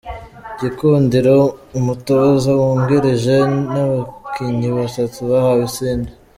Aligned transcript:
Gikundiro 0.59 1.37
Umutoza 1.79 2.49
wungirije 2.59 3.35
n’abakinnyi 3.73 4.69
batatu 4.77 5.17
bahawe 5.29 5.63
isinde 5.69 6.11